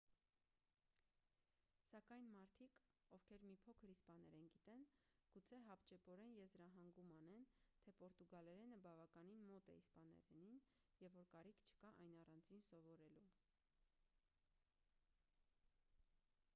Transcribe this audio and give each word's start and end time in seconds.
սակայն 1.89 2.23
մարդիկ 2.35 2.77
ովքեր 3.17 3.43
մի 3.49 3.57
փոքր 3.67 3.91
իսպաներեն 3.95 4.47
գիտեն 4.55 4.81
գուցե 5.35 5.59
հապճեպորեն 5.65 6.31
եզրահանգում 6.39 7.11
անեն 7.17 7.45
թե 7.85 7.93
պորտուգալերենը 8.01 8.79
բավականին 8.87 9.45
մոտ 9.51 9.71
է 9.75 9.77
իսպաներենին 9.83 10.57
և 11.05 11.19
որ 11.21 11.31
կարիք 11.37 11.63
չկա 11.69 11.93
այն 12.07 12.17
առանձին 12.23 12.65
սովորելու 12.71 13.25